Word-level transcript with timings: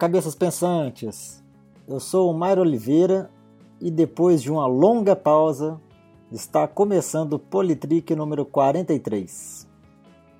cabeças 0.00 0.34
pensantes! 0.34 1.44
Eu 1.86 2.00
sou 2.00 2.30
o 2.30 2.34
Mairo 2.34 2.62
Oliveira 2.62 3.30
e 3.78 3.90
depois 3.90 4.40
de 4.40 4.50
uma 4.50 4.66
longa 4.66 5.14
pausa 5.14 5.78
está 6.32 6.66
começando 6.66 7.34
o 7.34 7.38
Politrick 7.38 8.16
número 8.16 8.46
43. 8.46 9.68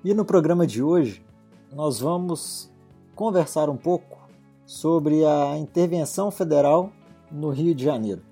E 0.03 0.15
no 0.15 0.25
programa 0.25 0.65
de 0.65 0.81
hoje 0.81 1.23
nós 1.71 1.99
vamos 1.99 2.71
conversar 3.13 3.69
um 3.69 3.77
pouco 3.77 4.17
sobre 4.65 5.23
a 5.23 5.55
intervenção 5.59 6.31
federal 6.31 6.91
no 7.31 7.51
Rio 7.51 7.75
de 7.75 7.83
Janeiro. 7.83 8.23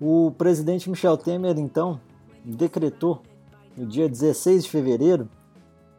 O 0.00 0.30
presidente 0.38 0.88
Michel 0.88 1.18
Temer 1.18 1.58
então 1.58 2.00
decretou 2.42 3.20
no 3.76 3.84
dia 3.84 4.08
16 4.08 4.64
de 4.64 4.70
fevereiro 4.70 5.28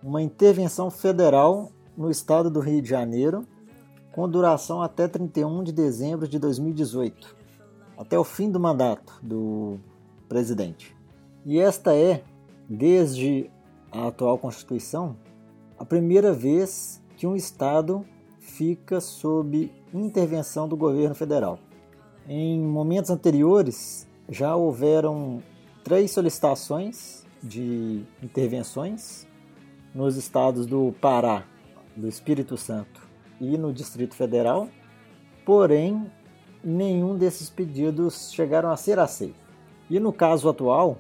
uma 0.02 0.24
intervenção 0.24 0.90
federal 0.90 1.70
no 1.96 2.10
estado 2.10 2.50
do 2.50 2.60
Rio 2.60 2.82
de 2.82 2.90
Janeiro 2.90 3.46
com 4.14 4.30
duração 4.30 4.82
até 4.82 5.08
31 5.08 5.64
de 5.64 5.72
dezembro 5.74 6.28
de 6.28 6.38
2018, 6.38 7.36
até 7.98 8.18
o 8.18 8.24
fim 8.24 8.50
do 8.50 8.60
mandato 8.60 9.20
do 9.24 9.80
presidente. 10.30 10.96
E 11.44 11.60
esta 11.60 11.96
é, 11.96 12.24
desde 12.70 13.50
a 13.92 14.08
atual 14.08 14.38
Constituição, 14.38 15.18
a 15.80 15.84
primeira 15.84 16.32
vez 16.32 17.02
que 17.18 17.26
um 17.26 17.36
Estado 17.36 18.06
fica 18.40 19.02
sob 19.02 19.72
intervenção 19.92 20.68
do 20.68 20.78
governo 20.78 21.16
federal. 21.16 21.58
Em 22.28 22.60
momentos 22.60 23.10
anteriores, 23.10 24.08
já 24.30 24.56
houveram 24.56 25.42
três 25.84 26.12
solicitações 26.12 27.26
de 27.42 28.06
intervenções 28.22 29.28
nos 29.94 30.18
estados 30.18 30.68
do 30.68 30.94
Pará, 31.02 31.46
do 31.98 32.08
Espírito 32.08 32.56
Santo 32.58 33.03
e 33.44 33.58
no 33.58 33.74
Distrito 33.74 34.16
Federal, 34.16 34.68
porém 35.46 36.06
nenhum 36.64 37.18
desses 37.18 37.50
pedidos 37.50 38.32
chegaram 38.32 38.72
a 38.72 38.78
ser 38.78 39.00
aceito. 39.00 39.36
E 39.90 40.00
no 40.00 40.14
caso 40.14 40.48
atual, 40.48 40.98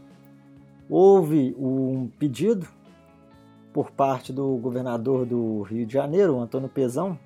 houve 0.90 1.56
um 1.58 2.10
pedido 2.20 2.68
por 3.72 3.92
parte 3.92 4.32
do 4.32 4.56
governador 4.58 5.26
do 5.26 5.64
Rio 5.64 5.86
de 5.86 5.94
Janeiro, 5.94 6.40
Antônio 6.40 6.70
Pezão, 6.70 7.18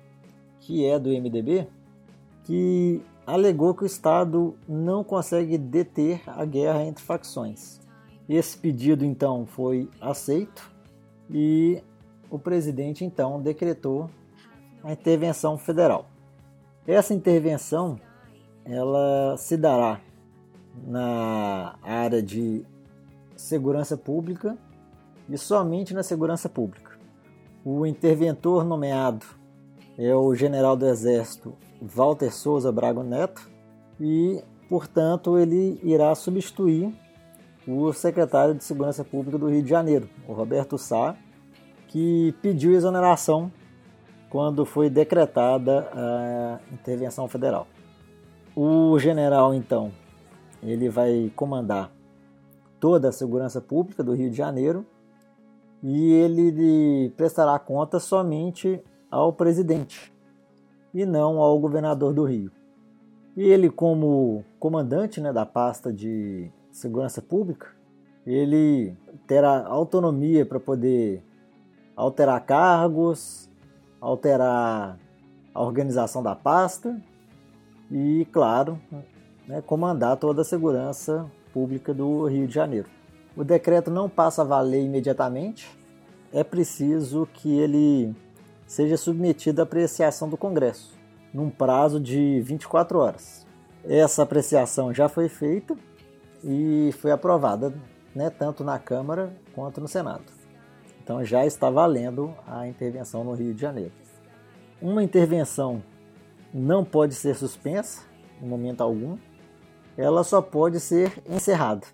que 0.60 0.86
é 0.86 0.98
do 0.98 1.10
MDB, 1.10 1.66
que 2.44 3.02
alegou 3.26 3.74
que 3.74 3.82
o 3.82 3.86
Estado 3.86 4.54
não 4.66 5.04
consegue 5.04 5.58
deter 5.58 6.22
a 6.26 6.44
guerra 6.46 6.82
entre 6.84 7.04
facções. 7.04 7.78
Esse 8.26 8.56
pedido 8.56 9.04
então 9.04 9.44
foi 9.44 9.90
aceito 10.00 10.70
e 11.30 11.82
o 12.30 12.38
presidente 12.38 13.04
então 13.04 13.40
decretou 13.40 14.08
a 14.82 14.92
intervenção 14.92 15.58
federal. 15.58 16.06
Essa 16.86 17.12
intervenção 17.12 18.00
ela 18.64 19.36
se 19.36 19.56
dará 19.56 20.00
na 20.86 21.76
área 21.82 22.22
de 22.22 22.64
segurança 23.36 23.96
pública 23.96 24.56
e 25.28 25.36
somente 25.36 25.94
na 25.94 26.02
segurança 26.02 26.48
pública. 26.48 26.98
O 27.64 27.84
interventor 27.84 28.64
nomeado 28.64 29.26
é 29.98 30.14
o 30.14 30.34
general 30.34 30.76
do 30.76 30.86
Exército 30.86 31.54
Walter 31.80 32.32
Souza 32.32 32.70
Braga 32.70 33.02
Neto 33.02 33.50
e, 34.00 34.42
portanto, 34.68 35.38
ele 35.38 35.80
irá 35.82 36.14
substituir 36.14 36.94
o 37.66 37.92
secretário 37.92 38.54
de 38.54 38.64
Segurança 38.64 39.04
Pública 39.04 39.36
do 39.36 39.48
Rio 39.48 39.62
de 39.62 39.68
Janeiro, 39.68 40.08
o 40.26 40.32
Roberto 40.32 40.78
Sá, 40.78 41.14
que 41.88 42.34
pediu 42.40 42.72
exoneração 42.72 43.52
quando 44.30 44.64
foi 44.64 44.90
decretada 44.90 45.88
a 45.92 46.58
intervenção 46.72 47.28
federal. 47.28 47.66
O 48.54 48.98
general, 48.98 49.54
então, 49.54 49.92
ele 50.62 50.88
vai 50.88 51.32
comandar 51.34 51.90
toda 52.80 53.08
a 53.08 53.12
segurança 53.12 53.60
pública 53.60 54.02
do 54.02 54.14
Rio 54.14 54.30
de 54.30 54.36
Janeiro 54.36 54.84
e 55.82 56.12
ele 56.12 57.10
prestará 57.16 57.58
conta 57.58 58.00
somente 58.00 58.82
ao 59.10 59.32
presidente 59.32 60.12
e 60.92 61.06
não 61.06 61.38
ao 61.38 61.58
governador 61.58 62.12
do 62.12 62.24
Rio. 62.24 62.50
E 63.36 63.42
ele, 63.42 63.70
como 63.70 64.44
comandante 64.58 65.20
né, 65.20 65.32
da 65.32 65.46
pasta 65.46 65.92
de 65.92 66.50
segurança 66.72 67.22
pública, 67.22 67.68
ele 68.26 68.96
terá 69.26 69.64
autonomia 69.66 70.44
para 70.44 70.58
poder 70.58 71.22
alterar 71.94 72.44
cargos, 72.44 73.47
alterar 74.00 74.98
a 75.54 75.62
organização 75.62 76.22
da 76.22 76.34
pasta 76.34 77.00
e, 77.90 78.26
claro, 78.32 78.80
né, 79.46 79.62
comandar 79.62 80.16
toda 80.16 80.42
a 80.42 80.44
segurança 80.44 81.30
pública 81.52 81.92
do 81.92 82.26
Rio 82.26 82.46
de 82.46 82.54
Janeiro. 82.54 82.88
O 83.36 83.44
decreto 83.44 83.90
não 83.90 84.08
passa 84.08 84.42
a 84.42 84.44
valer 84.44 84.84
imediatamente, 84.84 85.68
é 86.32 86.44
preciso 86.44 87.26
que 87.32 87.58
ele 87.58 88.14
seja 88.66 88.96
submetido 88.96 89.60
à 89.60 89.64
apreciação 89.64 90.28
do 90.28 90.36
Congresso, 90.36 90.96
num 91.32 91.48
prazo 91.48 91.98
de 91.98 92.40
24 92.42 92.98
horas. 92.98 93.46
Essa 93.84 94.22
apreciação 94.22 94.92
já 94.92 95.08
foi 95.08 95.28
feita 95.28 95.76
e 96.44 96.90
foi 96.98 97.10
aprovada 97.10 97.72
né, 98.14 98.28
tanto 98.28 98.62
na 98.62 98.78
Câmara 98.78 99.32
quanto 99.54 99.80
no 99.80 99.88
Senado. 99.88 100.37
Então 101.08 101.24
já 101.24 101.46
está 101.46 101.70
valendo 101.70 102.34
a 102.46 102.68
intervenção 102.68 103.24
no 103.24 103.32
Rio 103.32 103.54
de 103.54 103.62
Janeiro. 103.62 103.94
Uma 104.78 105.02
intervenção 105.02 105.82
não 106.52 106.84
pode 106.84 107.14
ser 107.14 107.34
suspensa 107.34 108.02
em 108.42 108.46
momento 108.46 108.82
algum, 108.82 109.16
ela 109.96 110.22
só 110.22 110.42
pode 110.42 110.78
ser 110.78 111.22
encerrada. 111.26 111.86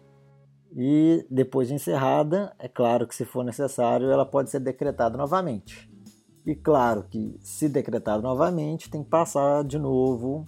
E 0.76 1.24
depois 1.30 1.68
de 1.68 1.74
encerrada, 1.74 2.56
é 2.58 2.66
claro 2.66 3.06
que 3.06 3.14
se 3.14 3.24
for 3.24 3.44
necessário, 3.44 4.10
ela 4.10 4.26
pode 4.26 4.50
ser 4.50 4.58
decretada 4.58 5.16
novamente. 5.16 5.88
E 6.44 6.56
claro 6.56 7.04
que 7.04 7.38
se 7.40 7.68
decretado 7.68 8.20
novamente, 8.20 8.90
tem 8.90 9.04
que 9.04 9.10
passar 9.10 9.62
de 9.62 9.78
novo 9.78 10.44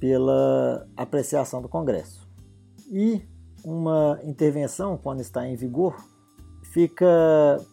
pela 0.00 0.88
apreciação 0.96 1.62
do 1.62 1.68
Congresso. 1.68 2.28
E 2.90 3.22
uma 3.64 4.18
intervenção, 4.24 4.98
quando 4.98 5.20
está 5.20 5.46
em 5.46 5.54
vigor, 5.54 5.94
fica 6.76 7.06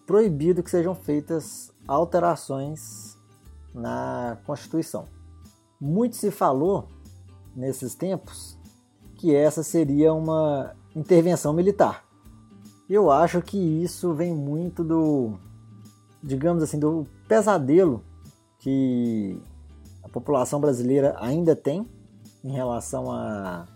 proibido 0.08 0.64
que 0.64 0.70
sejam 0.70 0.96
feitas 0.96 1.74
alterações 1.86 3.18
na 3.76 4.38
Constituição. 4.46 5.10
Muito 5.78 6.16
se 6.16 6.32
falou 6.32 6.88
nesses 7.54 7.96
tempos 7.96 8.58
que 9.16 9.36
essa 9.36 9.62
seria 9.62 10.14
uma 10.14 10.74
intervenção 10.96 11.52
militar. 11.52 12.06
Eu 12.90 13.12
acho 13.12 13.42
que 13.42 13.58
isso 13.58 14.14
vem 14.14 14.34
muito 14.34 14.86
do, 14.86 15.38
digamos 16.24 16.64
assim, 16.64 16.80
do 16.80 17.06
pesadelo 17.28 18.02
que 18.58 19.38
a 20.02 20.08
população 20.08 20.62
brasileira 20.62 21.14
ainda 21.20 21.58
tem 21.58 21.86
em 22.42 22.54
relação 22.54 23.12
à 23.12 23.68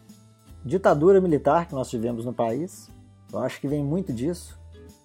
ditadura 0.64 1.20
militar 1.20 1.68
que 1.68 1.76
nós 1.76 1.90
tivemos 1.90 2.24
no 2.24 2.32
país. 2.32 2.90
Eu 3.30 3.40
acho 3.40 3.60
que 3.60 3.68
vem 3.68 3.84
muito 3.84 4.14
disso 4.14 4.58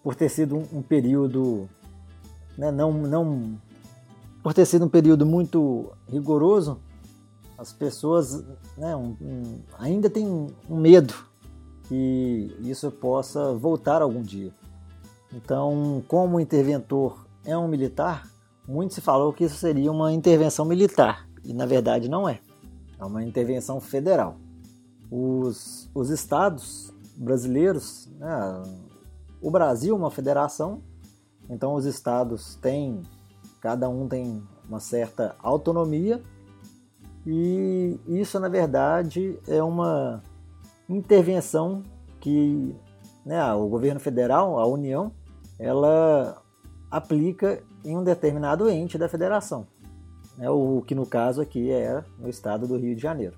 por 0.02 0.14
ter 0.14 0.28
sido 0.28 0.56
um, 0.56 0.78
um 0.78 0.82
período 0.82 1.68
né, 2.56 2.70
não, 2.70 2.92
não 2.92 3.58
por 4.42 4.52
ter 4.52 4.66
sido 4.66 4.84
um 4.84 4.88
período 4.88 5.24
muito 5.24 5.92
rigoroso, 6.08 6.78
as 7.56 7.72
pessoas 7.72 8.44
né, 8.76 8.94
um, 8.96 9.16
um, 9.20 9.60
ainda 9.78 10.10
têm 10.10 10.26
um 10.68 10.76
medo 10.76 11.14
que 11.84 12.56
isso 12.60 12.90
possa 12.90 13.54
voltar 13.54 14.02
algum 14.02 14.22
dia. 14.22 14.52
Então, 15.32 16.02
como 16.08 16.36
o 16.36 16.40
interventor 16.40 17.24
é 17.44 17.56
um 17.56 17.68
militar, 17.68 18.28
muito 18.66 18.94
se 18.94 19.00
falou 19.00 19.32
que 19.32 19.44
isso 19.44 19.56
seria 19.56 19.90
uma 19.90 20.12
intervenção 20.12 20.64
militar, 20.64 21.28
e 21.44 21.52
na 21.52 21.66
verdade 21.66 22.08
não 22.08 22.28
é. 22.28 22.40
É 22.98 23.04
uma 23.04 23.22
intervenção 23.24 23.80
federal. 23.80 24.36
Os, 25.10 25.88
os 25.94 26.10
estados 26.10 26.92
brasileiros, 27.16 28.08
né, 28.18 28.62
o 29.42 29.50
Brasil 29.50 29.94
é 29.94 29.98
uma 29.98 30.10
federação, 30.10 30.80
então 31.50 31.74
os 31.74 31.84
estados 31.84 32.54
têm, 32.56 33.02
cada 33.60 33.88
um 33.88 34.08
tem 34.08 34.42
uma 34.68 34.78
certa 34.78 35.34
autonomia 35.42 36.22
e 37.26 37.98
isso 38.06 38.38
na 38.38 38.48
verdade 38.48 39.38
é 39.48 39.62
uma 39.62 40.22
intervenção 40.88 41.82
que 42.20 42.74
né, 43.26 43.52
o 43.52 43.68
governo 43.68 44.00
federal, 44.00 44.58
a 44.58 44.66
União, 44.66 45.12
ela 45.58 46.40
aplica 46.90 47.62
em 47.84 47.96
um 47.96 48.04
determinado 48.04 48.68
ente 48.70 48.96
da 48.96 49.08
federação, 49.08 49.66
né, 50.36 50.48
o 50.50 50.82
que 50.86 50.94
no 50.94 51.06
caso 51.06 51.40
aqui 51.40 51.70
é 51.70 52.04
no 52.18 52.28
estado 52.28 52.66
do 52.66 52.76
Rio 52.76 52.94
de 52.94 53.02
Janeiro. 53.02 53.36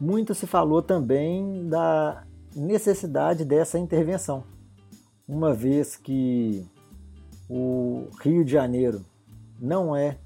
Muito 0.00 0.34
se 0.34 0.46
falou 0.46 0.82
também 0.82 1.68
da 1.68 2.24
necessidade 2.54 3.44
dessa 3.44 3.78
intervenção, 3.78 4.44
uma 5.30 5.54
vez 5.54 5.94
que 5.94 6.66
o 7.48 8.08
Rio 8.20 8.44
de 8.44 8.50
Janeiro 8.50 9.04
não 9.60 9.94
é 9.94 10.18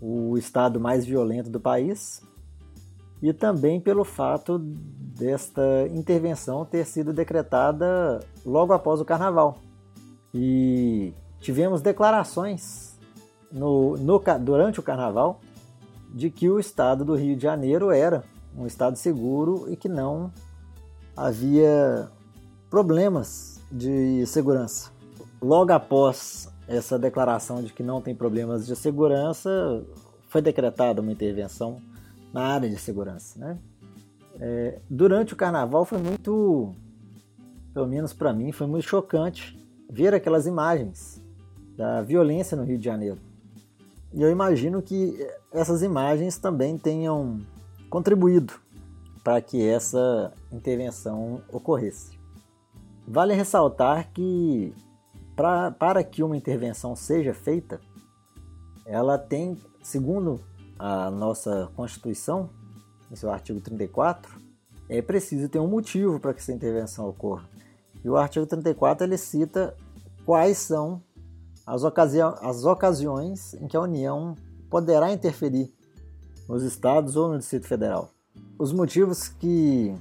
o 0.00 0.36
estado 0.36 0.80
mais 0.80 1.06
violento 1.06 1.48
do 1.48 1.60
país 1.60 2.20
e 3.22 3.32
também 3.32 3.80
pelo 3.80 4.02
fato 4.04 4.58
desta 4.58 5.86
intervenção 5.92 6.64
ter 6.64 6.84
sido 6.84 7.12
decretada 7.12 8.18
logo 8.44 8.72
após 8.72 9.00
o 9.00 9.04
carnaval. 9.04 9.58
E 10.34 11.14
tivemos 11.38 11.80
declarações 11.80 12.98
no, 13.52 13.96
no, 13.96 14.20
durante 14.40 14.80
o 14.80 14.82
carnaval 14.82 15.40
de 16.12 16.28
que 16.28 16.50
o 16.50 16.58
estado 16.58 17.04
do 17.04 17.14
Rio 17.14 17.36
de 17.36 17.42
Janeiro 17.44 17.92
era 17.92 18.24
um 18.56 18.66
estado 18.66 18.96
seguro 18.96 19.66
e 19.70 19.76
que 19.76 19.88
não 19.88 20.32
havia 21.16 22.10
problemas 22.68 23.53
de 23.74 24.24
segurança. 24.26 24.92
Logo 25.42 25.72
após 25.72 26.48
essa 26.68 26.96
declaração 26.96 27.60
de 27.60 27.72
que 27.72 27.82
não 27.82 28.00
tem 28.00 28.14
problemas 28.14 28.66
de 28.66 28.76
segurança, 28.76 29.84
foi 30.28 30.40
decretada 30.40 31.02
uma 31.02 31.10
intervenção 31.10 31.82
na 32.32 32.42
área 32.42 32.70
de 32.70 32.76
segurança. 32.76 33.38
Né? 33.38 33.58
É, 34.40 34.80
durante 34.88 35.34
o 35.34 35.36
carnaval 35.36 35.84
foi 35.84 35.98
muito, 35.98 36.72
pelo 37.72 37.88
menos 37.88 38.12
para 38.12 38.32
mim, 38.32 38.52
foi 38.52 38.68
muito 38.68 38.86
chocante 38.86 39.58
ver 39.90 40.14
aquelas 40.14 40.46
imagens 40.46 41.20
da 41.76 42.00
violência 42.00 42.56
no 42.56 42.62
Rio 42.62 42.78
de 42.78 42.84
Janeiro. 42.84 43.18
E 44.12 44.22
eu 44.22 44.30
imagino 44.30 44.80
que 44.80 45.18
essas 45.52 45.82
imagens 45.82 46.38
também 46.38 46.78
tenham 46.78 47.40
contribuído 47.90 48.54
para 49.24 49.40
que 49.40 49.66
essa 49.66 50.32
intervenção 50.52 51.42
ocorresse. 51.52 52.13
Vale 53.06 53.34
ressaltar 53.34 54.10
que 54.12 54.74
pra, 55.36 55.70
para 55.70 56.02
que 56.02 56.22
uma 56.22 56.36
intervenção 56.36 56.96
seja 56.96 57.34
feita, 57.34 57.80
ela 58.86 59.18
tem, 59.18 59.58
segundo 59.82 60.40
a 60.78 61.10
nossa 61.10 61.70
Constituição, 61.74 62.50
no 63.10 63.16
seu 63.16 63.30
artigo 63.30 63.60
34, 63.60 64.40
é 64.88 65.00
preciso 65.02 65.48
ter 65.48 65.58
um 65.58 65.68
motivo 65.68 66.18
para 66.18 66.32
que 66.32 66.40
essa 66.40 66.52
intervenção 66.52 67.08
ocorra. 67.08 67.48
E 68.02 68.08
o 68.08 68.16
artigo 68.16 68.46
34 68.46 69.06
ele 69.06 69.16
cita 69.16 69.74
quais 70.24 70.58
são 70.58 71.02
as, 71.66 71.84
ocasi 71.84 72.20
as 72.20 72.64
ocasiões 72.64 73.54
em 73.54 73.66
que 73.66 73.76
a 73.76 73.80
União 73.80 74.34
poderá 74.68 75.12
interferir 75.12 75.72
nos 76.48 76.62
estados 76.62 77.16
ou 77.16 77.28
no 77.28 77.38
Distrito 77.38 77.66
Federal. 77.66 78.10
Os 78.58 78.72
motivos 78.72 79.28
que 79.28 79.94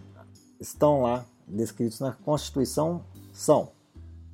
estão 0.60 1.02
lá 1.02 1.26
descritos 1.48 2.00
na 2.00 2.12
Constituição 2.12 3.04
são 3.32 3.70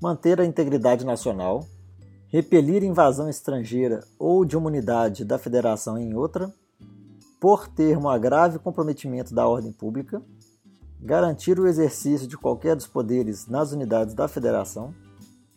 manter 0.02 0.40
a 0.40 0.46
integridade 0.46 1.06
nacional, 1.06 1.66
repelir 2.28 2.84
invasão 2.84 3.30
estrangeira 3.30 4.04
ou 4.18 4.46
de 4.46 4.56
uma 4.56 4.68
unidade 4.68 5.26
da 5.26 5.38
federação 5.38 5.98
em 5.98 6.16
outra, 6.16 6.54
por 7.40 7.68
ter 7.68 7.98
um 7.98 8.20
grave 8.20 8.60
comprometimento 8.60 9.34
da 9.34 9.48
ordem 9.48 9.72
pública, 9.72 10.22
garantir 11.02 11.60
o 11.60 11.68
exercício 11.68 12.28
de 12.28 12.38
qualquer 12.38 12.76
dos 12.76 12.88
poderes 12.88 13.48
nas 13.48 13.72
unidades 13.72 14.14
da 14.14 14.28
federação, 14.28 14.94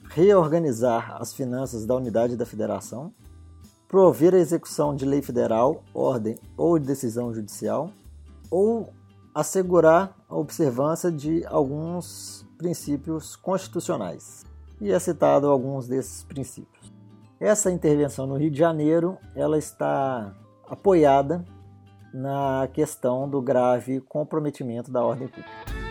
reorganizar 0.09 1.21
as 1.21 1.33
finanças 1.33 1.85
da 1.85 1.97
unidade 1.97 2.37
da 2.37 2.47
federação, 2.47 3.13
prover 3.89 4.35
a 4.35 4.39
execução 4.39 4.95
de 4.95 5.05
lei 5.05 5.21
federal, 5.21 5.83
ordem 5.93 6.39
ou 6.57 6.79
de 6.79 6.87
decisão 6.87 7.35
judicial, 7.35 7.91
ou 8.51 8.93
assegurar 9.35 10.17
a 10.17 10.22
observância 10.33 11.11
de 11.11 11.45
alguns 11.47 12.47
princípios 12.57 13.37
constitucionais. 13.37 14.45
E 14.81 14.91
é 14.91 14.99
citado 14.99 15.49
alguns 15.49 15.87
desses 15.87 16.25
princípios. 16.25 16.93
Essa 17.39 17.71
intervenção 17.71 18.27
no 18.27 18.37
Rio 18.37 18.51
de 18.51 18.59
Janeiro, 18.59 19.19
ela 19.35 19.59
está 19.59 20.35
apoiada 20.69 21.45
na 22.13 22.69
questão 22.73 23.29
do 23.29 23.41
grave 23.41 24.01
comprometimento 24.01 24.91
da 24.91 25.03
ordem 25.03 25.29
pública. 25.29 25.83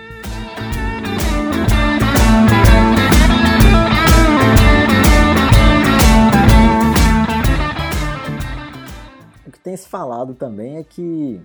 tem 9.64 9.78
se 9.78 9.88
falado 9.88 10.34
também 10.34 10.78
é 10.78 10.84
que 10.84 11.40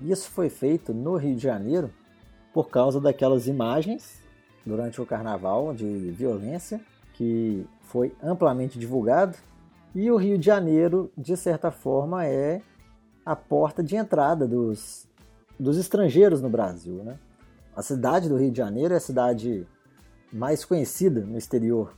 isso 0.00 0.30
foi 0.30 0.48
feito 0.48 0.94
no 0.94 1.16
Rio 1.16 1.36
de 1.36 1.42
Janeiro 1.42 1.92
por 2.58 2.70
causa 2.70 3.00
daquelas 3.00 3.46
imagens 3.46 4.20
durante 4.66 5.00
o 5.00 5.06
carnaval 5.06 5.72
de 5.72 6.10
violência 6.10 6.80
que 7.12 7.64
foi 7.82 8.12
amplamente 8.20 8.80
divulgado. 8.80 9.36
E 9.94 10.10
o 10.10 10.16
Rio 10.16 10.36
de 10.36 10.46
Janeiro, 10.46 11.08
de 11.16 11.36
certa 11.36 11.70
forma, 11.70 12.26
é 12.26 12.60
a 13.24 13.36
porta 13.36 13.80
de 13.80 13.94
entrada 13.94 14.44
dos, 14.44 15.06
dos 15.56 15.78
estrangeiros 15.78 16.42
no 16.42 16.48
Brasil. 16.48 17.04
Né? 17.04 17.16
A 17.76 17.80
cidade 17.80 18.28
do 18.28 18.36
Rio 18.36 18.50
de 18.50 18.58
Janeiro 18.58 18.92
é 18.92 18.96
a 18.96 19.00
cidade 19.00 19.64
mais 20.32 20.64
conhecida 20.64 21.20
no 21.20 21.38
exterior, 21.38 21.94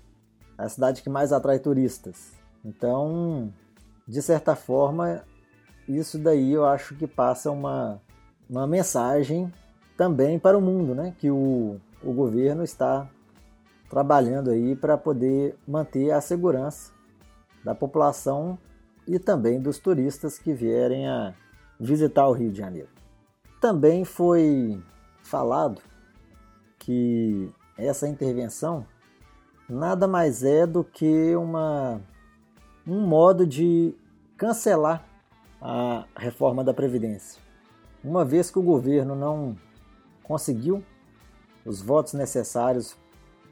é 0.58 0.64
a 0.64 0.68
cidade 0.68 1.00
que 1.00 1.08
mais 1.08 1.32
atrai 1.32 1.58
turistas. 1.58 2.32
Então, 2.62 3.50
de 4.06 4.20
certa 4.20 4.54
forma, 4.54 5.24
isso 5.88 6.18
daí 6.18 6.52
eu 6.52 6.66
acho 6.66 6.94
que 6.96 7.06
passa 7.06 7.50
uma, 7.50 7.98
uma 8.46 8.66
mensagem 8.66 9.50
também 10.00 10.38
para 10.38 10.56
o 10.56 10.62
mundo, 10.62 10.94
né? 10.94 11.14
Que 11.18 11.30
o, 11.30 11.78
o 12.02 12.10
governo 12.14 12.64
está 12.64 13.06
trabalhando 13.90 14.48
aí 14.48 14.74
para 14.74 14.96
poder 14.96 15.58
manter 15.68 16.10
a 16.10 16.22
segurança 16.22 16.90
da 17.62 17.74
população 17.74 18.58
e 19.06 19.18
também 19.18 19.60
dos 19.60 19.78
turistas 19.78 20.38
que 20.38 20.54
vierem 20.54 21.06
a 21.06 21.34
visitar 21.78 22.26
o 22.26 22.32
Rio 22.32 22.50
de 22.50 22.56
Janeiro. 22.56 22.88
Também 23.60 24.02
foi 24.06 24.82
falado 25.22 25.82
que 26.78 27.52
essa 27.76 28.08
intervenção 28.08 28.86
nada 29.68 30.08
mais 30.08 30.42
é 30.42 30.66
do 30.66 30.82
que 30.82 31.36
uma, 31.36 32.00
um 32.86 33.06
modo 33.06 33.46
de 33.46 33.94
cancelar 34.38 35.04
a 35.60 36.06
reforma 36.16 36.64
da 36.64 36.72
Previdência. 36.72 37.38
Uma 38.02 38.24
vez 38.24 38.50
que 38.50 38.58
o 38.58 38.62
governo 38.62 39.14
não 39.14 39.58
conseguiu 40.30 40.80
os 41.66 41.82
votos 41.82 42.12
necessários 42.12 42.96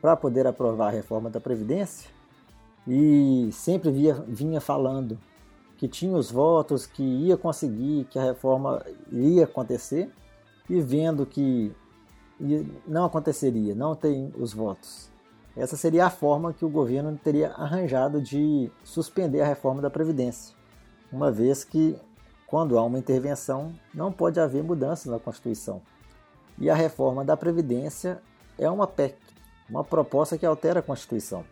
para 0.00 0.16
poder 0.16 0.46
aprovar 0.46 0.86
a 0.86 0.90
reforma 0.92 1.28
da 1.28 1.40
Previdência 1.40 2.08
e 2.86 3.48
sempre 3.50 3.90
via, 3.90 4.14
vinha 4.28 4.60
falando 4.60 5.18
que 5.76 5.88
tinha 5.88 6.16
os 6.16 6.30
votos, 6.30 6.86
que 6.86 7.02
ia 7.02 7.36
conseguir, 7.36 8.04
que 8.04 8.16
a 8.16 8.22
reforma 8.22 8.80
ia 9.10 9.42
acontecer 9.42 10.08
e 10.70 10.80
vendo 10.80 11.26
que 11.26 11.72
não 12.86 13.06
aconteceria, 13.06 13.74
não 13.74 13.96
tem 13.96 14.32
os 14.38 14.54
votos. 14.54 15.10
Essa 15.56 15.76
seria 15.76 16.06
a 16.06 16.10
forma 16.10 16.52
que 16.52 16.64
o 16.64 16.68
governo 16.68 17.18
teria 17.20 17.50
arranjado 17.54 18.22
de 18.22 18.70
suspender 18.84 19.40
a 19.40 19.46
reforma 19.46 19.82
da 19.82 19.90
Previdência 19.90 20.54
uma 21.10 21.32
vez 21.32 21.64
que, 21.64 21.96
quando 22.46 22.78
há 22.78 22.84
uma 22.84 23.00
intervenção, 23.00 23.74
não 23.92 24.12
pode 24.12 24.38
haver 24.38 24.62
mudança 24.62 25.10
na 25.10 25.18
Constituição. 25.18 25.82
E 26.60 26.68
a 26.68 26.74
reforma 26.74 27.24
da 27.24 27.36
Previdência 27.36 28.20
é 28.58 28.68
uma 28.68 28.86
PEC, 28.86 29.16
uma 29.68 29.84
proposta 29.84 30.36
que 30.36 30.44
altera 30.44 30.80
a 30.80 30.82
Constituição. 30.82 31.44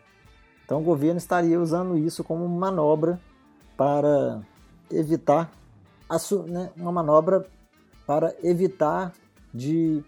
Então 0.64 0.80
o 0.80 0.84
governo 0.84 1.18
estaria 1.18 1.60
usando 1.60 1.96
isso 1.96 2.24
como 2.24 2.48
manobra 2.48 3.20
para 3.76 4.40
evitar 4.90 5.50
né, 6.48 6.70
uma 6.76 6.92
manobra 6.92 7.46
para 8.06 8.34
evitar 8.42 9.12
de 9.52 10.02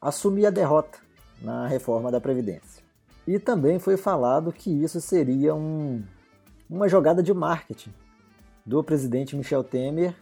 assumir 0.00 0.46
a 0.46 0.50
derrota 0.50 0.98
na 1.40 1.66
reforma 1.66 2.10
da 2.10 2.20
Previdência. 2.20 2.82
E 3.26 3.38
também 3.38 3.78
foi 3.78 3.96
falado 3.96 4.52
que 4.52 4.70
isso 4.70 5.00
seria 5.00 5.54
um, 5.54 6.02
uma 6.68 6.88
jogada 6.88 7.22
de 7.22 7.32
marketing 7.32 7.92
do 8.64 8.82
presidente 8.82 9.36
Michel 9.36 9.64
Temer 9.64 10.14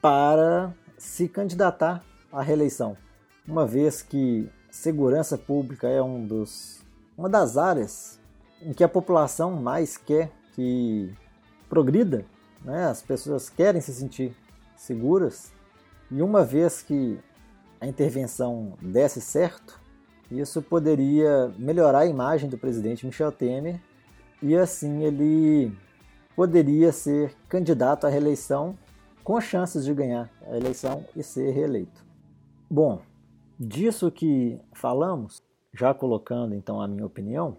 para 0.00 0.72
se 0.96 1.28
candidatar 1.28 2.04
à 2.32 2.42
reeleição, 2.42 2.96
uma 3.46 3.66
vez 3.66 4.02
que 4.02 4.48
segurança 4.70 5.36
pública 5.36 5.88
é 5.88 6.02
um 6.02 6.26
dos, 6.26 6.80
uma 7.16 7.28
das 7.28 7.56
áreas 7.56 8.18
em 8.62 8.72
que 8.72 8.84
a 8.84 8.88
população 8.88 9.60
mais 9.60 9.96
quer 9.96 10.30
que 10.54 11.12
progrida, 11.68 12.24
né? 12.64 12.86
as 12.86 13.02
pessoas 13.02 13.48
querem 13.48 13.80
se 13.80 13.92
sentir 13.92 14.36
seguras, 14.76 15.52
e 16.10 16.22
uma 16.22 16.44
vez 16.44 16.82
que 16.82 17.18
a 17.80 17.86
intervenção 17.86 18.74
desse 18.80 19.20
certo, 19.20 19.80
isso 20.30 20.60
poderia 20.60 21.52
melhorar 21.58 22.00
a 22.00 22.06
imagem 22.06 22.48
do 22.48 22.58
presidente 22.58 23.06
Michel 23.06 23.32
Temer 23.32 23.80
e 24.42 24.56
assim 24.56 25.04
ele 25.04 25.72
poderia 26.36 26.92
ser 26.92 27.34
candidato 27.48 28.06
à 28.06 28.10
reeleição 28.10 28.76
com 29.22 29.40
chances 29.40 29.84
de 29.84 29.92
ganhar 29.92 30.30
a 30.46 30.56
eleição 30.56 31.04
e 31.16 31.22
ser 31.22 31.50
reeleito. 31.50 32.04
Bom, 32.68 33.02
disso 33.60 34.10
que 34.10 34.58
falamos, 34.72 35.42
já 35.74 35.92
colocando 35.92 36.54
então 36.54 36.80
a 36.80 36.88
minha 36.88 37.04
opinião, 37.04 37.58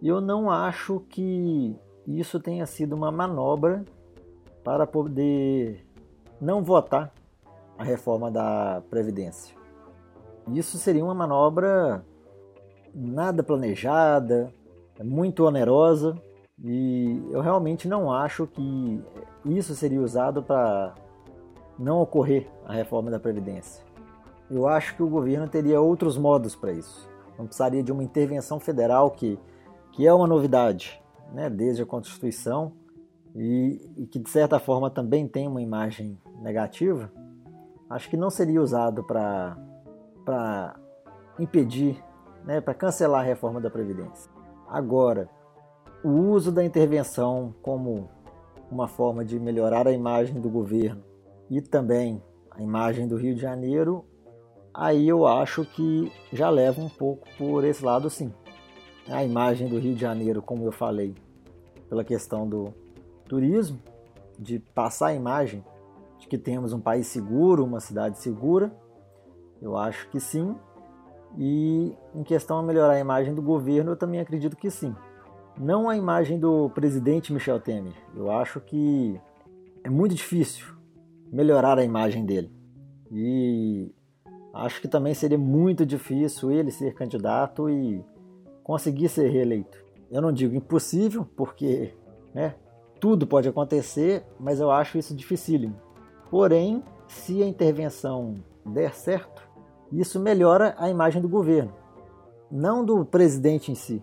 eu 0.00 0.20
não 0.20 0.48
acho 0.48 1.00
que 1.10 1.76
isso 2.06 2.38
tenha 2.38 2.64
sido 2.66 2.94
uma 2.94 3.10
manobra 3.10 3.84
para 4.62 4.86
poder 4.86 5.84
não 6.40 6.62
votar 6.62 7.12
a 7.76 7.82
reforma 7.82 8.30
da 8.30 8.80
Previdência. 8.88 9.56
Isso 10.52 10.78
seria 10.78 11.04
uma 11.04 11.14
manobra 11.14 12.04
nada 12.94 13.42
planejada, 13.42 14.52
muito 15.02 15.44
onerosa 15.44 16.16
e 16.62 17.20
eu 17.32 17.40
realmente 17.40 17.88
não 17.88 18.12
acho 18.12 18.46
que 18.46 19.02
isso 19.44 19.74
seria 19.74 20.00
usado 20.00 20.42
para 20.44 20.94
não 21.76 22.00
ocorrer 22.00 22.48
a 22.64 22.72
reforma 22.72 23.10
da 23.10 23.18
Previdência. 23.18 23.93
Eu 24.50 24.68
acho 24.68 24.94
que 24.96 25.02
o 25.02 25.08
governo 25.08 25.48
teria 25.48 25.80
outros 25.80 26.18
modos 26.18 26.54
para 26.54 26.72
isso. 26.72 27.08
Não 27.38 27.46
precisaria 27.46 27.82
de 27.82 27.90
uma 27.90 28.04
intervenção 28.04 28.60
federal 28.60 29.10
que, 29.10 29.38
que 29.92 30.06
é 30.06 30.12
uma 30.12 30.26
novidade, 30.26 31.02
né, 31.32 31.50
desde 31.50 31.82
a 31.82 31.86
Constituição 31.86 32.72
e, 33.34 33.90
e 33.96 34.06
que 34.06 34.18
de 34.18 34.30
certa 34.30 34.58
forma 34.58 34.90
também 34.90 35.26
tem 35.26 35.48
uma 35.48 35.60
imagem 35.60 36.18
negativa. 36.40 37.10
Acho 37.88 38.08
que 38.08 38.16
não 38.16 38.30
seria 38.30 38.62
usado 38.62 39.02
para 39.04 40.76
impedir, 41.38 42.02
né, 42.44 42.60
para 42.60 42.74
cancelar 42.74 43.20
a 43.22 43.24
reforma 43.24 43.60
da 43.60 43.70
Previdência. 43.70 44.30
Agora, 44.68 45.28
o 46.02 46.10
uso 46.10 46.52
da 46.52 46.64
intervenção 46.64 47.54
como 47.62 48.08
uma 48.70 48.86
forma 48.86 49.24
de 49.24 49.38
melhorar 49.38 49.86
a 49.86 49.92
imagem 49.92 50.40
do 50.40 50.48
governo 50.48 51.02
e 51.50 51.60
também 51.60 52.22
a 52.50 52.62
imagem 52.62 53.06
do 53.06 53.16
Rio 53.16 53.34
de 53.34 53.40
Janeiro, 53.40 54.04
aí 54.74 55.08
eu 55.08 55.26
acho 55.26 55.64
que 55.64 56.12
já 56.32 56.50
leva 56.50 56.80
um 56.80 56.88
pouco 56.88 57.26
por 57.38 57.64
esse 57.64 57.84
lado 57.84 58.10
sim. 58.10 58.32
A 59.08 59.24
imagem 59.24 59.68
do 59.68 59.78
Rio 59.78 59.94
de 59.94 60.00
Janeiro, 60.00 60.42
como 60.42 60.64
eu 60.64 60.72
falei, 60.72 61.14
pela 61.88 62.02
questão 62.02 62.48
do 62.48 62.74
turismo, 63.28 63.78
de 64.38 64.58
passar 64.58 65.08
a 65.08 65.14
imagem 65.14 65.64
de 66.18 66.26
que 66.26 66.36
temos 66.36 66.72
um 66.72 66.80
país 66.80 67.06
seguro, 67.06 67.64
uma 67.64 67.80
cidade 67.80 68.18
segura, 68.18 68.74
eu 69.62 69.76
acho 69.76 70.08
que 70.10 70.18
sim. 70.18 70.56
E 71.38 71.94
em 72.14 72.22
questão 72.22 72.58
a 72.58 72.62
melhorar 72.62 72.94
a 72.94 73.00
imagem 73.00 73.34
do 73.34 73.42
governo, 73.42 73.92
eu 73.92 73.96
também 73.96 74.20
acredito 74.20 74.56
que 74.56 74.70
sim 74.70 74.94
não 75.58 75.88
a 75.88 75.96
imagem 75.96 76.38
do 76.38 76.68
presidente 76.70 77.32
Michel 77.32 77.60
Temer. 77.60 77.94
Eu 78.14 78.30
acho 78.30 78.60
que 78.60 79.20
é 79.82 79.90
muito 79.90 80.14
difícil 80.14 80.66
melhorar 81.30 81.78
a 81.78 81.84
imagem 81.84 82.24
dele. 82.24 82.50
E 83.10 83.92
acho 84.54 84.80
que 84.80 84.88
também 84.88 85.14
seria 85.14 85.38
muito 85.38 85.84
difícil 85.84 86.50
ele 86.50 86.70
ser 86.70 86.94
candidato 86.94 87.68
e 87.68 88.04
conseguir 88.62 89.08
ser 89.08 89.28
reeleito. 89.28 89.76
Eu 90.10 90.22
não 90.22 90.32
digo 90.32 90.54
impossível, 90.54 91.26
porque 91.36 91.92
né, 92.32 92.54
tudo 93.00 93.26
pode 93.26 93.48
acontecer, 93.48 94.24
mas 94.38 94.60
eu 94.60 94.70
acho 94.70 94.96
isso 94.96 95.14
dificílimo. 95.14 95.74
Porém, 96.30 96.82
se 97.08 97.42
a 97.42 97.46
intervenção 97.46 98.36
der 98.64 98.94
certo, 98.94 99.42
isso 99.92 100.18
melhora 100.20 100.74
a 100.78 100.88
imagem 100.88 101.20
do 101.20 101.28
governo, 101.28 101.72
não 102.50 102.84
do 102.84 103.04
presidente 103.04 103.70
em 103.70 103.74
si 103.74 104.02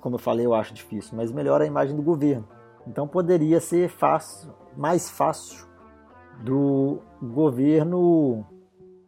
como 0.00 0.14
eu 0.14 0.18
falei, 0.20 0.46
eu 0.46 0.54
acho 0.54 0.72
difícil, 0.72 1.16
mas 1.16 1.32
melhora 1.32 1.64
a 1.64 1.66
imagem 1.66 1.96
do 1.96 2.02
governo. 2.02 2.46
Então 2.86 3.06
poderia 3.06 3.60
ser 3.60 3.88
fácil, 3.88 4.52
mais 4.76 5.10
fácil 5.10 5.66
do 6.42 7.00
governo 7.20 8.46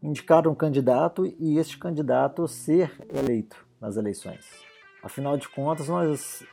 indicar 0.03 0.47
um 0.49 0.55
candidato 0.55 1.27
e 1.39 1.59
este 1.59 1.79
candidato 1.79 2.47
ser 2.49 2.93
eleito 3.13 3.57
nas 3.81 3.97
eleições. 3.97 4.47
Afinal 5.03 5.37
de 5.37 5.49
contas, 5.49 5.89
nós, 5.89 6.45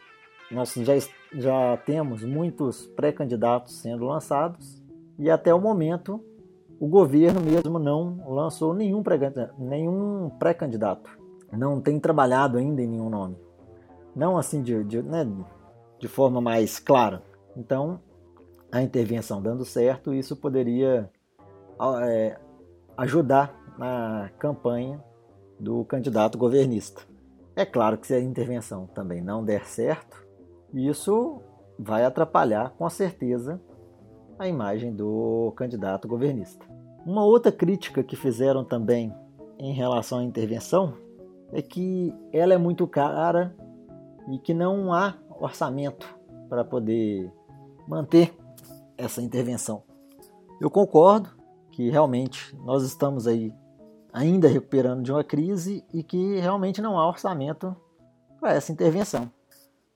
nós 0.51 0.74
já, 0.74 0.94
já 1.34 1.77
temos 1.86 2.24
muitos 2.24 2.88
pré-candidatos 2.88 3.80
sendo 3.80 4.06
lançados 4.06 4.84
e 5.20 5.30
até 5.30 5.54
o 5.54 5.60
momento 5.60 6.24
o 6.80 6.88
governo 6.88 7.42
mesmo 7.42 7.80
não 7.80 8.24
lançou 8.27 8.74
nenhum 8.74 9.01
pré-candidato. 10.39 11.10
Não 11.51 11.82
tem 11.82 12.00
trabalhado 12.00 12.58
ainda 12.58 12.82
em 12.82 12.88
nenhum 12.88 13.10
nome 13.10 13.48
não 14.18 14.36
assim 14.36 14.63
de, 14.63 14.84
de, 14.84 15.01
né, 15.04 15.25
de 16.00 16.08
forma 16.08 16.42
mais 16.42 16.80
clara. 16.80 17.22
Então, 17.56 18.01
a 18.72 18.82
intervenção 18.82 19.42
dando 19.42 19.63
certo, 19.63 20.13
isso 20.13 20.36
poderia 20.36 21.10
é, 22.01 22.38
ajudar 22.98 23.56
na 23.77 24.30
campanha 24.39 25.04
do 25.60 25.86
candidato 25.86 26.38
governista. 26.38 27.01
É 27.56 27.66
claro 27.66 27.98
que 27.98 28.08
se 28.08 28.13
a 28.13 28.20
intervenção 28.20 28.88
também 28.88 29.22
não 29.22 29.44
der 29.44 29.66
certo, 29.66 30.25
isso 30.74 31.42
vai 31.80 32.04
atrapalhar 32.04 32.72
com 32.72 32.89
certeza 32.89 33.62
a 34.39 34.48
imagem 34.48 34.94
do 34.94 35.54
candidato 35.56 36.08
governista. 36.08 36.66
Uma 37.06 37.24
outra 37.24 37.51
crítica 37.51 38.04
que 38.04 38.16
fizeram 38.16 38.63
também 38.63 39.13
em 39.58 39.74
relação 39.74 40.20
à 40.20 40.24
intervenção 40.24 40.94
é 41.51 41.62
que 41.62 42.13
ela 42.32 42.54
é 42.54 42.58
muito 42.58 42.86
cara 42.88 43.56
e 44.30 44.38
que 44.38 44.54
não 44.54 44.94
há 44.94 45.16
orçamento 45.39 46.18
para 46.50 46.63
poder 46.63 47.32
manter 47.88 48.36
essa 48.98 49.22
intervenção. 49.22 49.84
Eu 50.60 50.70
concordo 50.70 51.37
que 51.77 51.91
realmente 51.91 52.57
nós 52.65 52.81
estamos 52.81 53.27
aí 53.27 53.53
ainda 54.12 54.48
recuperando 54.48 55.03
de 55.03 55.12
uma 55.12 55.24
crise 55.24 55.86
e 55.93 56.01
que 56.01 56.39
realmente 56.39 56.81
não 56.81 56.98
há 56.98 57.07
orçamento 57.07 57.75
para 58.39 58.55
essa 58.55 58.72
intervenção. 58.72 59.31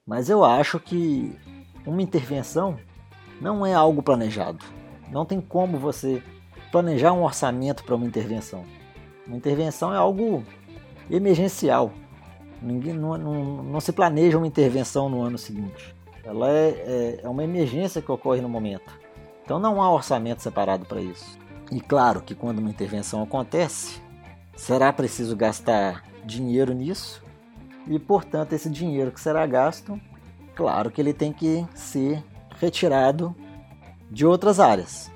Mas 0.06 0.30
eu 0.30 0.46
acho 0.46 0.80
que 0.80 1.36
uma 1.84 2.04
intervenção 2.04 2.78
não 3.42 3.66
é 3.66 3.74
algo 3.74 4.04
planejado. 4.04 4.64
Não 5.12 5.26
tem 5.26 5.42
como 5.42 5.80
você 5.80 6.22
planejar 6.72 7.14
um 7.14 7.24
orçamento 7.24 7.84
para 7.84 7.96
uma 7.96 8.06
intervenção. 8.06 8.64
Uma 9.26 9.38
intervenção 9.38 9.92
é 9.92 9.98
algo 9.98 10.44
emergencial. 11.10 11.92
Ninguém, 12.62 12.94
não, 12.94 13.18
não, 13.18 13.64
não, 13.64 13.80
se 13.80 13.92
planeja 13.92 14.38
uma 14.38 14.46
intervenção 14.46 15.10
no 15.10 15.24
ano 15.24 15.40
seguinte. 15.40 15.96
Ela 16.24 16.48
é, 16.48 16.70
é, 16.70 17.20
é 17.24 17.28
uma 17.28 17.44
emergência 17.44 18.04
que 18.04 18.12
ocorre 18.12 18.40
no 18.40 18.48
momento. 18.48 19.00
Então 19.44 19.58
não 19.58 19.82
há 19.82 19.92
orçamento 19.92 20.44
separado 20.44 20.86
para 20.86 21.02
isso. 21.02 21.41
E 21.72 21.80
claro 21.80 22.22
que 22.22 22.36
quando 22.36 22.60
uma 22.60 22.70
intervenção 22.70 23.24
acontece, 23.24 24.02
será 24.56 24.92
preciso 24.92 25.36
gastar 25.36 26.04
dinheiro 26.26 26.74
nisso, 26.74 27.24
e 27.88 27.98
portanto 27.98 28.54
esse 28.54 28.70
dinheiro 28.70 29.12
que 29.12 29.22
será 29.22 29.46
gasto, 29.48 30.00
claro 30.56 30.92
que 30.92 31.00
ele 31.02 31.14
tem 31.14 31.32
que 31.32 31.66
ser 31.74 32.24
retirado 32.60 33.36
de 34.10 34.26
outras 34.26 34.60
áreas. 34.60 35.10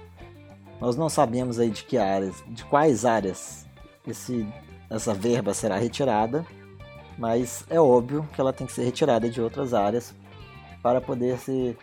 Nós 0.79 0.95
não 0.95 1.09
sabemos 1.09 1.59
aí 1.59 1.69
de 1.69 1.83
que 1.83 1.97
áreas, 1.97 2.43
de 2.47 2.63
quais 2.65 3.05
áreas 3.05 3.67
esse, 4.07 4.47
essa 4.89 5.13
verba 5.13 5.53
será 5.53 5.77
retirada, 5.77 6.45
mas 7.17 7.65
é 7.69 7.79
óbvio 7.79 8.27
que 8.33 8.39
ela 8.39 8.53
tem 8.53 8.65
que 8.65 8.73
ser 8.73 8.83
retirada 8.83 9.29
de 9.29 9.41
outras 9.41 9.73
áreas 9.73 10.13
para 10.81 11.01
poder 11.01 11.37
ser 11.37 11.77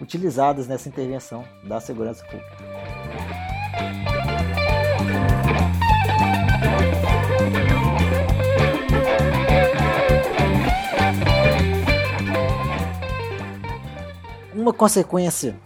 utilizadas 0.00 0.66
nessa 0.66 0.88
intervenção 0.88 1.44
da 1.64 1.80
segurança 1.80 2.24
pública. 2.24 2.73
Uma 14.64 14.72
consequência 14.72 15.60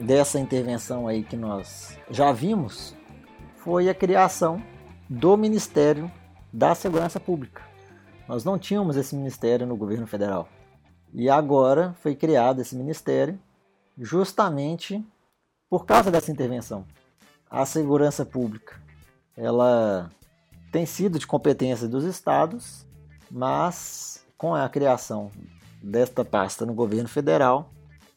dessa 0.00 0.40
intervenção 0.40 1.06
aí 1.06 1.22
que 1.22 1.36
nós 1.36 1.96
já 2.10 2.32
vimos 2.32 2.92
foi 3.58 3.88
a 3.88 3.94
criação 3.94 4.60
do 5.08 5.36
Ministério 5.36 6.10
da 6.52 6.74
Segurança 6.74 7.20
Pública. 7.20 7.62
Nós 8.26 8.44
não 8.44 8.58
tínhamos 8.58 8.96
esse 8.96 9.14
ministério 9.14 9.68
no 9.68 9.76
governo 9.76 10.04
federal. 10.08 10.48
E 11.12 11.30
agora 11.30 11.94
foi 12.00 12.16
criado 12.16 12.60
esse 12.60 12.74
ministério 12.74 13.38
justamente 13.96 15.00
por 15.70 15.86
causa 15.86 16.10
dessa 16.10 16.32
intervenção. 16.32 16.84
A 17.48 17.64
segurança 17.64 18.26
pública, 18.26 18.82
ela 19.36 20.10
tem 20.72 20.84
sido 20.84 21.20
de 21.20 21.26
competência 21.28 21.86
dos 21.86 22.02
estados, 22.02 22.84
mas 23.30 24.26
com 24.36 24.56
a 24.56 24.68
criação 24.68 25.30
desta 25.80 26.24
pasta 26.24 26.66
no 26.66 26.74
governo 26.74 27.08
federal, 27.08 27.70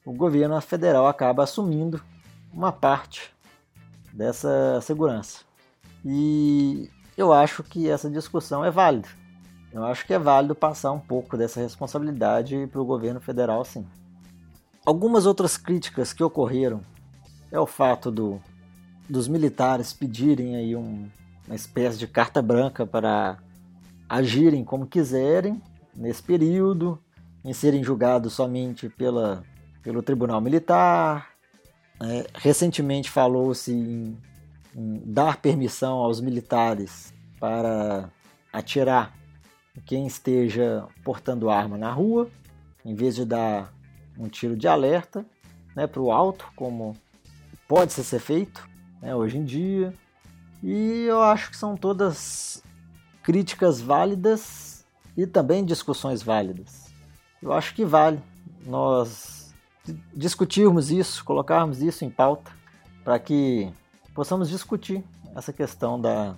o 0.08 0.14
governo 0.14 0.60
federal 0.62 1.06
acaba 1.06 1.44
assumindo 1.44 2.02
uma 2.54 2.72
parte 2.72 3.36
dessa 4.14 4.80
segurança. 4.82 5.42
E 6.06 6.90
eu 7.18 7.34
acho 7.34 7.62
que 7.62 7.90
essa 7.90 8.10
discussão 8.10 8.64
é 8.64 8.72
válida. 8.72 9.10
Eu 9.70 9.84
acho 9.84 10.06
que 10.06 10.14
é 10.14 10.18
válido 10.18 10.56
passar 10.56 10.94
um 10.94 11.00
pouco 11.00 11.36
dessa 11.36 11.60
responsabilidade 11.60 12.68
para 12.72 12.80
o 12.80 12.86
governo 12.86 13.20
federal, 13.20 13.66
sim. 13.66 13.86
Algumas 14.86 15.26
outras 15.26 15.58
críticas 15.58 16.14
que 16.14 16.24
ocorreram 16.24 16.80
é 17.52 17.60
o 17.60 17.68
fato 17.68 18.10
do, 18.10 18.40
dos 19.10 19.28
militares 19.28 19.92
pedirem 19.92 20.56
aí 20.56 20.74
um, 20.74 21.10
uma 21.46 21.56
espécie 21.56 21.98
de 21.98 22.08
carta 22.08 22.42
branca 22.42 22.86
para 22.86 23.40
agirem 24.08 24.64
como 24.64 24.88
quiserem 24.88 25.62
nesse 25.94 26.24
período, 26.24 26.98
em 27.44 27.52
serem 27.52 27.84
julgados 27.84 28.32
somente 28.32 28.88
pela, 28.88 29.44
pelo 29.84 30.02
Tribunal 30.02 30.42
Militar, 30.42 31.38
É, 32.00 32.28
recentemente 32.36 33.10
falou-se 33.10 33.72
em, 33.74 34.16
em 34.76 35.02
dar 35.04 35.38
permissão 35.38 35.98
aos 35.98 36.22
militares 36.22 37.12
para 37.40 38.12
atirar 38.54 39.18
quem 39.84 40.06
esteja 40.06 40.86
portando 41.04 41.50
arma 41.50 41.76
na 41.76 41.92
rua, 41.92 42.30
em 42.86 42.94
vez 42.94 43.16
de 43.16 43.26
dar 43.26 43.74
um 44.16 44.28
tiro 44.30 44.56
de 44.56 44.68
alerta 44.68 45.26
né, 45.76 45.88
para 45.88 46.00
o 46.00 46.12
alto, 46.12 46.52
como 46.56 46.96
pode 47.68 47.94
ser 47.94 48.20
feito 48.20 48.70
né, 49.02 49.16
hoje 49.16 49.40
em 49.40 49.44
dia. 49.44 49.92
E 50.62 51.06
eu 51.08 51.22
acho 51.24 51.50
que 51.50 51.58
são 51.58 51.76
todas 51.76 52.64
críticas 53.24 53.82
válidas 53.82 54.86
e 55.16 55.26
também 55.26 55.66
discussões 55.66 56.22
válidas. 56.22 56.94
Eu 57.42 57.52
acho 57.54 57.74
que 57.74 57.84
vale 57.84 58.20
nós 58.68 59.37
discutirmos 60.14 60.92
isso, 60.92 61.24
colocarmos 61.24 61.82
isso 61.82 62.06
em 62.06 62.10
pauta, 62.10 62.52
para 63.04 63.18
que 63.20 63.72
possamos 64.14 64.50
discutir 64.50 65.04
essa 65.36 65.54
questão 65.54 66.00
da 66.00 66.36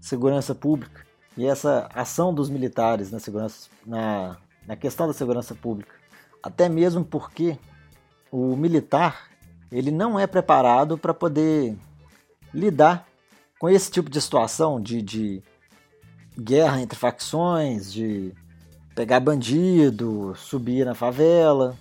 segurança 0.00 0.54
pública 0.54 1.04
e 1.36 1.46
essa 1.46 1.88
ação 1.94 2.32
dos 2.32 2.48
militares 2.50 3.10
na, 3.10 3.18
segurança, 3.18 3.68
na, 3.84 4.36
na 4.66 4.76
questão 4.76 5.06
da 5.06 5.12
segurança 5.12 5.54
pública. 5.54 5.94
Até 6.42 6.68
mesmo 6.68 7.04
porque 7.04 7.58
o 8.30 8.54
militar 8.56 9.30
ele 9.72 9.90
não 9.90 10.18
é 10.18 10.26
preparado 10.26 10.96
para 10.96 11.12
poder 11.12 11.76
lidar 12.52 13.06
com 13.58 13.68
esse 13.68 13.90
tipo 13.90 14.08
de 14.08 14.20
situação 14.20 14.80
de, 14.80 15.02
de 15.02 15.42
guerra 16.38 16.80
entre 16.80 16.98
facções, 16.98 17.92
de 17.92 18.32
pegar 18.94 19.20
bandido, 19.20 20.34
subir 20.36 20.84
na 20.84 20.94
favela. 20.94 21.76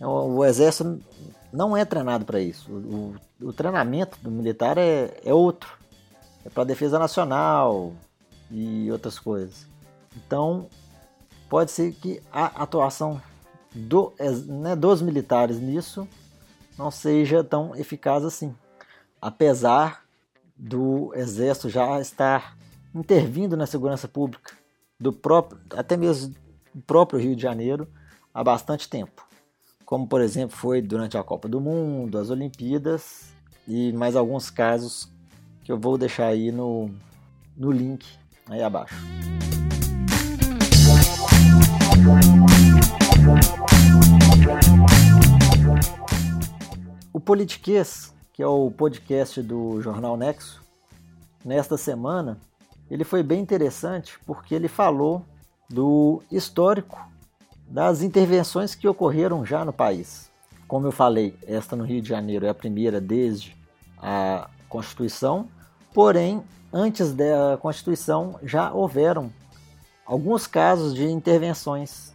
O, 0.00 0.44
exército 0.44 1.00
não 1.52 1.76
é 1.76 1.84
treinado 1.84 2.24
para 2.24 2.40
isso. 2.40 2.70
O, 2.70 3.16
o, 3.40 3.48
o, 3.48 3.52
treinamento 3.52 4.18
do 4.20 4.30
militar 4.30 4.76
é, 4.76 5.20
é 5.24 5.32
outro. 5.32 5.78
É 6.44 6.50
para 6.50 6.64
defesa 6.64 6.98
nacional 6.98 7.92
e 8.50 8.90
outras 8.90 9.18
coisas. 9.18 9.66
Então, 10.16 10.68
pode 11.48 11.70
ser 11.70 11.92
que 11.92 12.22
a 12.30 12.62
atuação 12.62 13.20
do, 13.74 14.12
né, 14.46 14.76
dos 14.76 15.00
militares 15.00 15.58
nisso 15.58 16.06
não 16.78 16.90
seja 16.90 17.42
tão 17.42 17.74
eficaz 17.74 18.24
assim. 18.24 18.54
Apesar 19.20 20.04
do 20.56 21.12
exército 21.14 21.68
já 21.68 22.00
estar 22.00 22.56
intervindo 22.94 23.56
na 23.56 23.66
segurança 23.66 24.06
pública 24.06 24.52
do 25.00 25.12
próprio, 25.12 25.60
até 25.70 25.96
mesmo 25.96 26.34
do 26.72 26.82
próprio 26.82 27.18
Rio 27.18 27.34
de 27.34 27.42
Janeiro 27.42 27.88
há 28.32 28.44
bastante 28.44 28.88
tempo. 28.88 29.23
Como 29.94 30.08
por 30.08 30.20
exemplo 30.20 30.56
foi 30.56 30.82
durante 30.82 31.16
a 31.16 31.22
Copa 31.22 31.48
do 31.48 31.60
Mundo, 31.60 32.18
as 32.18 32.28
Olimpíadas 32.28 33.32
e 33.64 33.92
mais 33.92 34.16
alguns 34.16 34.50
casos 34.50 35.08
que 35.62 35.70
eu 35.70 35.78
vou 35.78 35.96
deixar 35.96 36.26
aí 36.26 36.50
no, 36.50 36.90
no 37.56 37.70
link 37.70 38.04
aí 38.50 38.60
abaixo. 38.60 38.96
O 47.12 47.20
Politiquês, 47.20 48.12
que 48.32 48.42
é 48.42 48.46
o 48.48 48.72
podcast 48.72 49.40
do 49.42 49.80
Jornal 49.80 50.16
Nexo, 50.16 50.60
nesta 51.44 51.76
semana, 51.76 52.40
ele 52.90 53.04
foi 53.04 53.22
bem 53.22 53.40
interessante 53.40 54.18
porque 54.26 54.56
ele 54.56 54.66
falou 54.66 55.24
do 55.70 56.20
histórico 56.32 57.13
das 57.68 58.02
intervenções 58.02 58.74
que 58.74 58.86
ocorreram 58.86 59.44
já 59.44 59.64
no 59.64 59.72
país. 59.72 60.30
Como 60.66 60.86
eu 60.86 60.92
falei, 60.92 61.36
esta 61.46 61.76
no 61.76 61.84
Rio 61.84 62.00
de 62.00 62.08
Janeiro 62.08 62.46
é 62.46 62.48
a 62.48 62.54
primeira 62.54 63.00
desde 63.00 63.56
a 63.98 64.48
Constituição, 64.68 65.48
porém, 65.92 66.42
antes 66.72 67.12
da 67.12 67.58
Constituição 67.60 68.38
já 68.42 68.72
houveram 68.72 69.32
alguns 70.04 70.46
casos 70.46 70.94
de 70.94 71.04
intervenções 71.04 72.14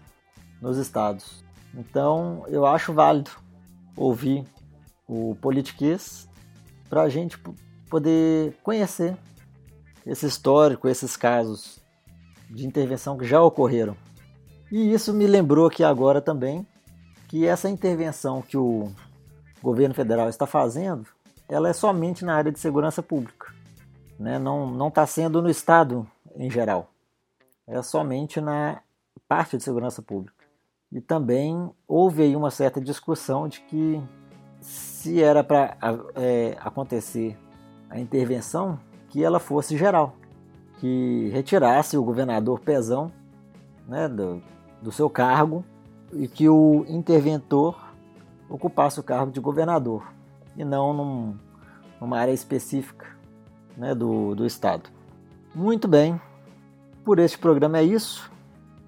nos 0.62 0.78
estados. 0.78 1.44
Então, 1.74 2.44
eu 2.48 2.66
acho 2.66 2.94
válido 2.94 3.32
ouvir 3.96 4.46
o 5.08 5.36
politiquês 5.42 6.28
para 6.90 7.04
a 7.04 7.10
gente 7.10 7.38
poder 7.90 8.58
conhecer 8.64 9.18
esse 10.06 10.26
histórico, 10.26 10.88
esses 10.88 11.16
casos 11.16 11.80
de 12.50 12.66
intervenção 12.66 13.18
que 13.18 13.26
já 13.26 13.42
ocorreram. 13.42 13.96
E 14.72 14.94
isso 14.94 15.14
me 15.14 15.26
lembrou 15.26 15.68
aqui 15.68 15.84
agora 15.84 16.22
também 16.22 16.66
que 17.28 17.46
essa 17.46 17.70
intervenção 17.70 18.42
que 18.42 18.58
o 18.58 18.92
governo 19.62 19.94
federal 19.94 20.30
está 20.30 20.46
fazendo, 20.46 21.06
ela 21.48 21.70
é 21.70 21.74
somente 21.74 22.24
na 22.24 22.36
área 22.36 22.52
de 22.52 22.60
segurança 22.60 23.02
pública, 23.02 23.54
né? 24.20 24.38
não 24.40 24.88
está 24.88 25.06
sendo 25.06 25.42
no 25.42 25.50
Estado 25.50 26.08
em 26.36 26.50
geral, 26.50 26.92
é 27.68 27.82
somente 27.82 28.40
na 28.40 28.82
parte 29.28 29.58
de 29.58 29.64
segurança 29.64 30.02
pública. 30.02 30.44
E 30.92 31.00
também 31.00 31.70
houve 31.88 32.24
aí 32.24 32.36
uma 32.36 32.50
certa 32.50 32.82
discussão 32.82 33.48
de 33.48 33.62
que 33.62 34.02
se 34.60 35.22
era 35.22 35.44
para 35.44 35.78
é, 36.16 36.58
acontecer 36.60 37.38
a 37.90 38.00
intervenção, 38.00 38.80
que 39.10 39.24
ela 39.24 39.40
fosse 39.40 39.78
geral, 39.78 40.16
que 40.80 41.30
retirasse 41.32 41.98
o 41.98 42.04
governador 42.04 42.60
Pezão 42.60 43.12
né, 43.88 44.08
do, 44.08 44.42
do 44.82 44.92
seu 44.92 45.10
cargo 45.10 45.64
e 46.14 46.28
que 46.28 46.48
o 46.50 46.86
interventor 46.88 47.78
ocupasse 48.50 49.00
o 49.00 49.04
cargo 49.04 49.32
de 49.32 49.40
governador 49.40 50.04
e 50.58 50.64
não 50.64 50.94
num, 50.94 51.36
numa 52.02 52.18
área 52.18 52.32
específica 52.32 53.06
né, 53.78 53.94
do, 53.94 54.36
do 54.36 54.46
estado. 54.46 54.90
Muito 55.54 55.88
bem, 55.88 56.20
por 57.04 57.20
este 57.20 57.38
programa 57.38 57.78
é 57.78 57.84
isso. 57.84 58.32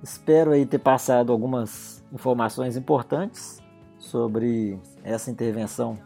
Espero 0.03 0.51
aí 0.51 0.65
ter 0.65 0.79
passado 0.79 1.31
algumas 1.31 2.03
informações 2.11 2.75
importantes 2.75 3.61
sobre 3.99 4.79
essa 5.03 5.29
intervenção 5.29 5.97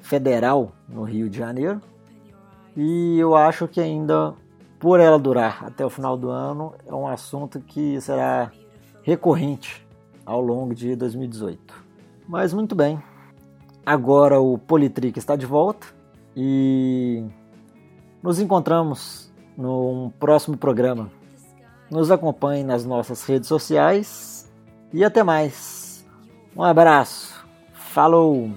federal 0.00 0.72
no 0.88 1.02
Rio 1.02 1.28
de 1.28 1.36
Janeiro. 1.36 1.80
E 2.76 3.18
eu 3.18 3.34
acho 3.34 3.66
que 3.66 3.80
ainda, 3.80 4.34
por 4.78 5.00
ela 5.00 5.18
durar 5.18 5.64
até 5.64 5.84
o 5.84 5.90
final 5.90 6.16
do 6.16 6.30
ano, 6.30 6.74
é 6.86 6.94
um 6.94 7.08
assunto 7.08 7.60
que 7.60 8.00
será 8.00 8.52
recorrente 9.08 9.82
ao 10.26 10.38
longo 10.38 10.74
de 10.74 10.94
2018. 10.94 11.74
Mas 12.28 12.52
muito 12.52 12.74
bem, 12.74 13.02
agora 13.86 14.38
o 14.38 14.58
Politrick 14.58 15.18
está 15.18 15.34
de 15.34 15.46
volta 15.46 15.86
e 16.36 17.24
nos 18.22 18.38
encontramos 18.38 19.32
num 19.56 20.12
próximo 20.20 20.58
programa. 20.58 21.10
Nos 21.90 22.10
acompanhe 22.10 22.62
nas 22.62 22.84
nossas 22.84 23.24
redes 23.24 23.48
sociais 23.48 24.52
e 24.92 25.02
até 25.02 25.22
mais. 25.22 26.06
Um 26.54 26.62
abraço. 26.62 27.46
Falou! 27.72 28.50